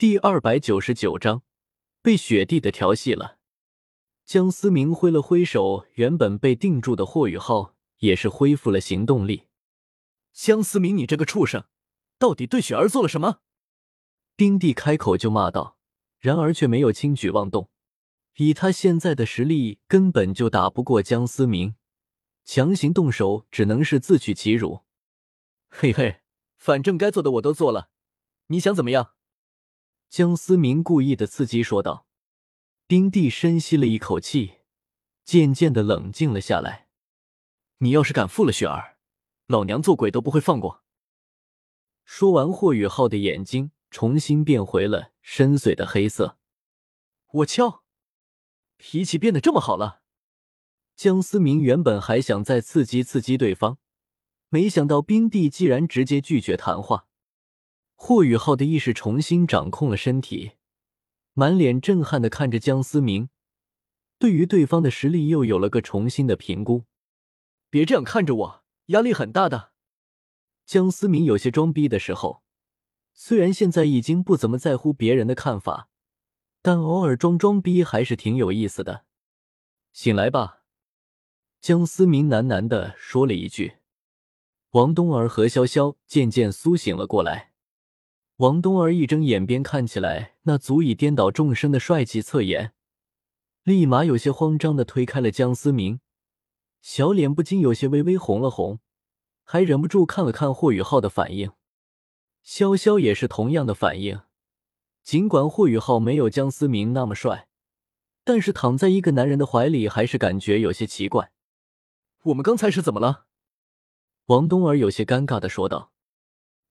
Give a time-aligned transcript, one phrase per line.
[0.00, 1.42] 第二百九十九章，
[2.00, 3.36] 被雪帝的调戏了。
[4.24, 9.48] 江思明挥了挥手，原本被定住的霍雨浩也是恢复了行动力。
[10.32, 11.66] 江思明，你这个畜生，
[12.18, 13.40] 到底对雪儿做了什么？
[14.38, 15.76] 丁帝开口就骂道，
[16.18, 17.68] 然而却没有轻举妄动。
[18.36, 21.74] 以他现在的实力，根本就打不过江思明，
[22.46, 24.80] 强行动手只能是自取其辱。
[25.68, 26.22] 嘿嘿，
[26.56, 27.90] 反正该做的我都做了，
[28.46, 29.12] 你想怎么样？
[30.10, 32.08] 江思明故意的刺激说道。
[32.88, 34.54] 丁帝深吸了一口气，
[35.24, 36.88] 渐渐的冷静了下来。
[37.78, 38.98] 你要是敢负了雪儿，
[39.46, 40.82] 老娘做鬼都不会放过。
[42.04, 46.36] 说完，霍雨浩的眼睛重新变回了深邃的黑色。
[47.34, 47.84] 我敲，
[48.78, 50.02] 脾气变得这么好了。
[50.96, 53.78] 江思明原本还想再刺激刺激对方，
[54.48, 57.06] 没想到冰帝既然直接拒绝谈话。
[58.02, 60.52] 霍雨浩的意识重新掌控了身体，
[61.34, 63.28] 满脸震撼的看着江思明，
[64.18, 66.86] 对于对方的实力又有了个重新的评估。
[67.68, 69.72] 别这样看着我，压力很大的。
[70.64, 72.42] 江思明有些装逼的时候，
[73.12, 75.90] 虽然现在已经不怎么在乎别人的看法，
[76.62, 79.04] 但偶尔装装逼还是挺有意思的。
[79.92, 80.62] 醒来吧，
[81.60, 83.74] 江思明喃喃的说了一句。
[84.70, 87.49] 王冬儿和潇潇渐渐苏醒了过来。
[88.40, 92.72] 王东儿一睁眼，便看起来那足以颠倒众生的帅气侧颜，
[93.64, 96.00] 立马有些慌张的推开了江思明，
[96.80, 98.80] 小脸不禁有些微微红了红，
[99.44, 101.52] 还忍不住看了看霍雨浩的反应。
[102.42, 104.22] 潇潇也是同样的反应，
[105.02, 107.46] 尽管霍雨浩没有江思明那么帅，
[108.24, 111.30] 但是躺在一个男人的怀里，还是感觉有些奇怪。
[112.22, 113.26] 我们刚才是怎么了？
[114.28, 115.92] 王东儿有些尴尬的说道。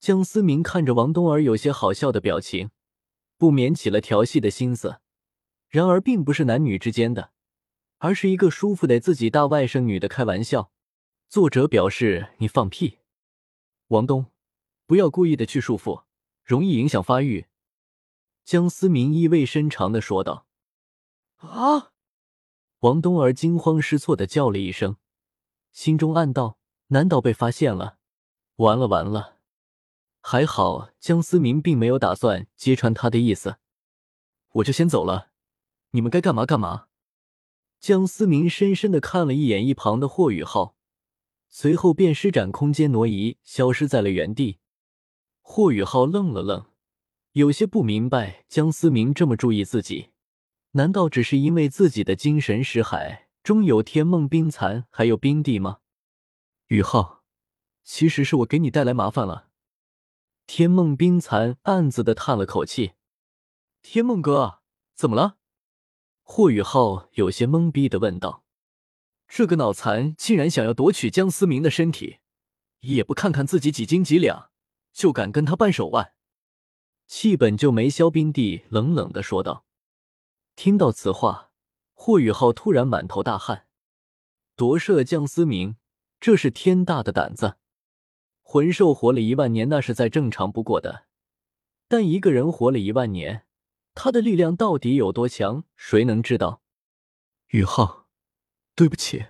[0.00, 2.70] 江思明看着王冬儿有些好笑的表情，
[3.36, 5.00] 不免起了调戏的心思。
[5.68, 7.32] 然而，并不是男女之间的，
[7.98, 10.72] 而是一个舒服得自己大外甥女的开玩笑。
[11.28, 12.98] 作者表示：“你放屁，
[13.88, 14.32] 王东，
[14.86, 16.04] 不要故意的去束缚，
[16.44, 17.46] 容易影响发育。”
[18.42, 20.46] 江思明意味深长的说道。
[21.36, 21.92] “啊！”
[22.80, 24.96] 王冬儿惊慌失措的叫了一声，
[25.70, 26.58] 心中暗道
[26.88, 27.98] ：“难道被发现了？
[28.56, 29.36] 完了，完了！”
[30.20, 33.56] 还好，江思明并没有打算揭穿他的意思。
[34.52, 35.30] 我就先走了，
[35.90, 36.86] 你们该干嘛干嘛。
[37.80, 40.76] 江思明深深的看了一眼一旁的霍雨浩，
[41.48, 44.58] 随后便施展空间挪移，消失在了原地。
[45.40, 46.66] 霍雨浩愣了愣，
[47.32, 50.10] 有些不明白江思明这么注意自己，
[50.72, 55.78] 难道只是因为自己的精神识海中有天梦冰蚕还有冰帝吗？
[56.66, 57.24] 雨浩，
[57.82, 59.49] 其实是我给你带来麻烦了。
[60.52, 62.94] 天梦冰蚕暗自的叹了口气
[63.82, 64.62] ：“天梦哥，
[64.96, 65.36] 怎么了？”
[66.22, 68.44] 霍雨浩有些懵逼的问道
[69.28, 72.18] ：“这个脑残竟然想要夺取江思明的身体，
[72.80, 74.50] 也不看看自己几斤几两，
[74.92, 76.14] 就敢跟他掰手腕？”
[77.06, 79.64] 气本就没消，冰帝冷冷的说道。
[80.56, 81.52] 听到此话，
[81.94, 83.68] 霍雨浩突然满头大汗
[84.56, 85.76] ：“夺舍江思明，
[86.18, 87.58] 这是天大的胆子！”
[88.52, 91.06] 魂兽活了一万年，那是再正常不过的。
[91.86, 93.46] 但一个人活了一万年，
[93.94, 96.60] 他的力量到底有多强，谁能知道？
[97.50, 98.08] 宇浩，
[98.74, 99.26] 对不起，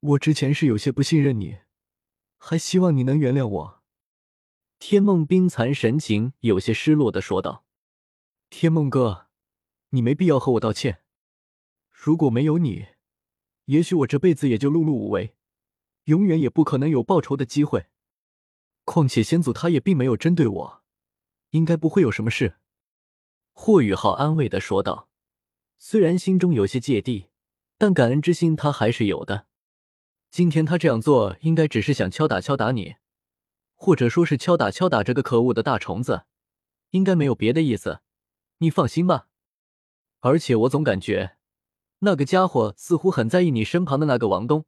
[0.00, 1.58] 我之前是有些不信任你，
[2.38, 3.82] 还希望你能原谅我。
[4.80, 7.64] 天梦冰蚕神情有些失落的说道
[8.50, 9.28] ：“天梦哥，
[9.90, 11.02] 你没必要和我道歉。
[11.88, 12.88] 如果没有你，
[13.66, 15.36] 也许我这辈子也就碌碌无为，
[16.06, 17.86] 永远也不可能有报仇的机会。”
[18.88, 20.82] 况且先祖他也并没有针对我，
[21.50, 22.56] 应该不会有什么事。”
[23.52, 25.10] 霍雨浩安慰的说道。
[25.76, 27.26] 虽然心中有些芥蒂，
[27.76, 29.46] 但感恩之心他还是有的。
[30.30, 32.96] 今天他这样做，应该只是想敲打敲打你，
[33.74, 36.22] 或者说是敲打敲打这个可恶的大虫子，
[36.90, 38.00] 应该没有别的意思。
[38.58, 39.28] 你放心吧。
[40.20, 41.36] 而且我总感觉，
[42.00, 44.64] 那个家伙似乎很在意你身旁的那个王东，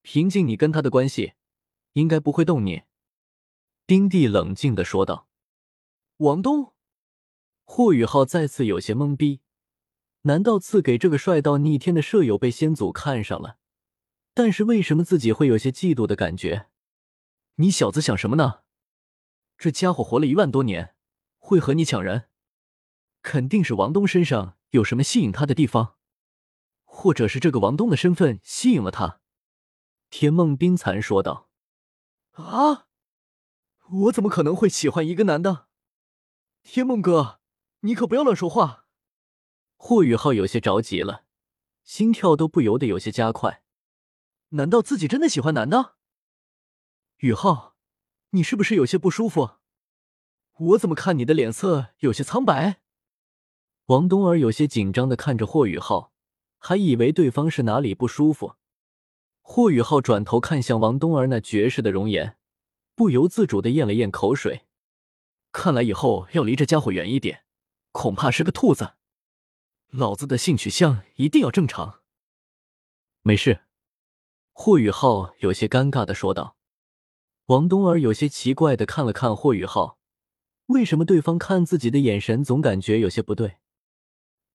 [0.00, 1.32] 凭借你跟他的关系，
[1.94, 2.84] 应该不会动你。
[3.90, 5.26] 丁地冷静的说道
[6.18, 6.74] ：“王东。”
[7.66, 9.40] 霍雨浩再次有些懵逼。
[10.20, 13.58] 难道赐给这个帅到逆天的舍友被先祖看上了？
[14.32, 16.68] 但是为什么自己会有些嫉妒的感觉？
[17.56, 18.60] 你小子想什么呢？
[19.58, 20.94] 这家伙活了一万多年，
[21.40, 22.28] 会和你抢人？
[23.22, 25.96] 肯定是王东身上有什么吸引他的地方，
[26.84, 29.20] 或者是这个王东的身份吸引了他。”
[30.10, 31.50] 天梦冰蚕说道。
[32.38, 32.86] “啊！”
[33.92, 35.66] 我怎么可能会喜欢一个男的？
[36.62, 37.40] 天梦哥，
[37.80, 38.86] 你可不要乱说话。
[39.76, 41.24] 霍雨浩有些着急了，
[41.82, 43.64] 心跳都不由得有些加快。
[44.50, 45.96] 难道自己真的喜欢男的？
[47.18, 47.74] 雨浩，
[48.30, 49.56] 你是不是有些不舒服？
[50.56, 52.80] 我怎么看你的脸色有些苍白？
[53.86, 56.12] 王冬儿有些紧张的看着霍雨浩，
[56.58, 58.54] 还以为对方是哪里不舒服。
[59.40, 62.36] 霍雨浩转头看向王冬儿那绝世的容颜，
[63.00, 64.66] 不由自主的咽了咽口水。
[65.52, 67.44] 看来以后要离这家伙远一点，
[67.92, 68.92] 恐怕是个兔子。
[69.88, 72.02] 老子的性取向一定要正常。
[73.22, 73.62] 没事，
[74.52, 76.58] 霍雨浩有些尴尬的说道。
[77.46, 79.98] 王冬儿有些奇怪的看了看霍雨浩，
[80.66, 83.56] 为什么对方看自己的眼神总感觉有些不对？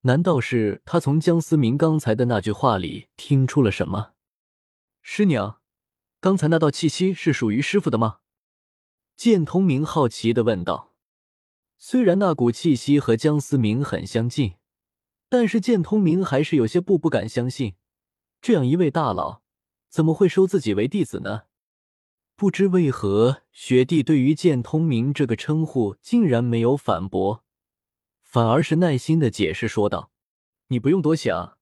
[0.01, 4.11] 难道是他从江思明刚才的那句话里听出了什么？
[5.01, 5.59] 师娘，
[6.19, 8.19] 刚才那道气息是属于师傅的吗？
[9.15, 10.93] 剑通明好奇的问道。
[11.77, 14.55] 虽然那股气息和江思明很相近。
[15.27, 17.73] 但是剑通明还是有些不不敢相信，
[18.41, 19.41] 这样一位大佬
[19.89, 21.43] 怎么会收自己为弟子呢？
[22.35, 27.43] 不知为何，雪帝对于剑通明这个称呼竟然没有反驳，
[28.21, 30.11] 反而是耐心的解释说道
[30.69, 31.57] ：“你不用多想，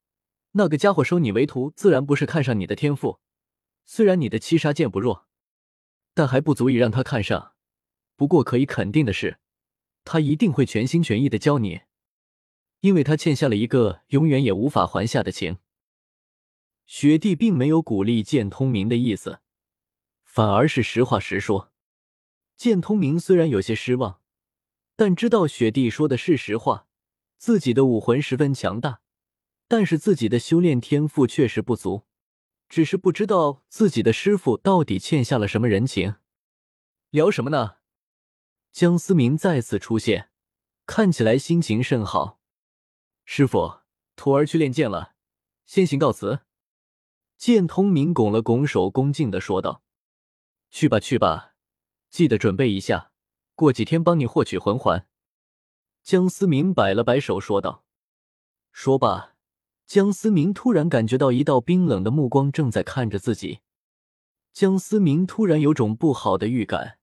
[0.51, 3.19] 那个家伙收你为徒，自然不是看上你的天赋。
[3.85, 5.25] 虽然你的七杀剑不弱，
[6.13, 7.53] 但还不足以让他看上。
[8.15, 9.39] 不过可以肯定的是，
[10.03, 11.81] 他一定会全心全意的教你。”
[12.81, 15.57] 因为他欠下了一个永远也无法还下的情。
[16.85, 19.39] 雪帝并没有鼓励剑通明的意思，
[20.25, 21.71] 反而是实话实说。
[22.57, 24.19] 剑通明虽然有些失望，
[24.97, 26.87] 但知道雪帝说的是实话。
[27.37, 29.01] 自己的武魂十分强大，
[29.67, 32.03] 但是自己的修炼天赋确实不足，
[32.73, 36.15] 只是不知道自己的师傅到底欠下了什么人情。
[37.11, 37.75] 聊什么呢？
[38.71, 40.31] 江思明再次出现，
[40.87, 42.39] 看起来心情甚好。
[43.25, 43.81] 师傅，
[44.15, 45.13] 徒儿去练剑了，
[45.67, 46.39] 先行告辞。
[47.37, 49.83] 剑通明拱了拱手，恭敬的说道
[50.71, 51.53] ：“去吧，去吧，
[52.09, 53.11] 记得准备一下，
[53.53, 55.07] 过几天帮你获取魂环。”
[56.01, 57.85] 江思明摆了摆手，说道。
[58.71, 59.32] 说罢，
[59.85, 63.59] 江思明突然感觉到一道冰冷的目光正在看着自己。
[64.51, 66.97] 江思明突然有种不好的预感，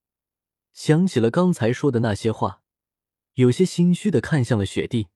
[0.73, 2.63] 想起了刚才说的那些话，
[3.35, 5.09] 有些心虚的看向了雪地。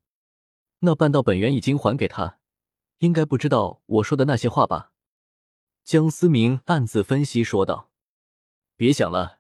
[0.81, 2.39] 那半道本源已经还给他，
[2.99, 4.93] 应该不知道我说的那些话吧？
[5.85, 7.91] 江思明暗自分析说道
[8.77, 9.39] ：“别想了，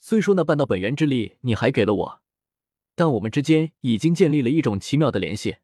[0.00, 2.22] 虽说那半道本源之力你还给了我，
[2.94, 5.56] 但我们之间已经建立了一种奇妙的联系。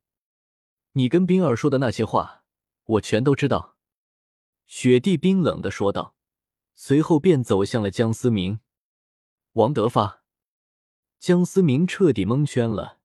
[0.92, 2.44] 你跟冰儿说的那些话，
[2.84, 3.76] 我全都知道。”
[4.66, 6.14] 雪地冰冷的说道，
[6.74, 8.60] 随后便走向了江思明。
[9.54, 10.22] 王德发，
[11.18, 12.98] 江思明彻底蒙圈了，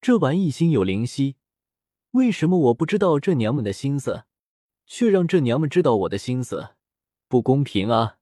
[0.00, 1.36] 这玩意心有灵犀。
[2.12, 4.24] 为什么我不知道这娘们的心思，
[4.86, 6.76] 却让这娘们知道我的心思？
[7.26, 8.18] 不公平啊！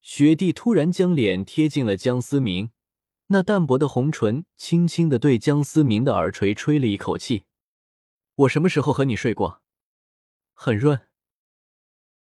[0.00, 2.70] 雪帝突然将脸贴近了江思明，
[3.26, 7.46] 那淡薄的红唇轻轻的对江思明的耳垂吹了一口气。
[8.38, 9.62] 我什么时候和你睡过？
[10.54, 11.07] 很润。